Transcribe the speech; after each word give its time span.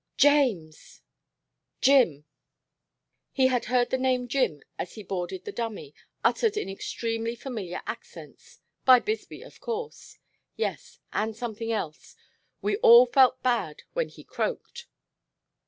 "James!" 0.17 1.03
"Jim." 1.79 2.25
He 3.31 3.45
had 3.49 3.65
heard 3.65 3.91
the 3.91 3.99
name 3.99 4.27
Jim 4.27 4.63
as 4.79 4.95
he 4.95 5.03
boarded 5.03 5.45
the 5.45 5.51
dummy, 5.51 5.93
uttered 6.23 6.57
in 6.57 6.67
extremely 6.69 7.35
familiar 7.35 7.83
accents; 7.85 8.61
by 8.83 8.97
Bisbee, 8.99 9.43
of 9.43 9.59
course. 9.61 10.17
Yes, 10.55 10.97
and 11.13 11.35
something 11.35 11.71
else. 11.71 12.15
"We 12.63 12.77
all 12.77 13.05
felt 13.05 13.43
bad 13.43 13.83
when 13.93 14.09
he 14.09 14.23
croaked." 14.23 14.87